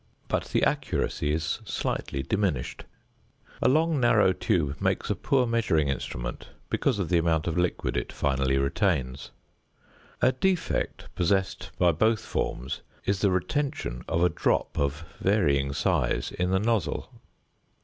But 0.27 0.45
the 0.45 0.63
accuracy 0.63 1.31
is 1.31 1.59
slightly 1.63 2.23
diminished; 2.23 2.85
a 3.61 3.69
long 3.69 3.99
narrow 3.99 4.33
tube 4.33 4.81
makes 4.81 5.11
a 5.11 5.15
poor 5.15 5.45
measuring 5.45 5.89
instrument 5.89 6.47
because 6.71 6.97
of 6.97 7.09
the 7.09 7.19
amount 7.19 7.45
of 7.45 7.55
liquid 7.55 7.95
it 7.95 8.11
finally 8.11 8.57
retains. 8.57 9.29
A 10.19 10.31
defect 10.31 11.07
possessed 11.13 11.69
by 11.77 11.91
both 11.91 12.25
forms 12.25 12.81
is 13.05 13.21
the 13.21 13.29
retention 13.29 14.03
of 14.07 14.23
a 14.23 14.29
drop 14.29 14.75
of 14.79 15.05
varying 15.19 15.71
size 15.71 16.31
in 16.31 16.49
the 16.49 16.57
nozzle. 16.59 17.13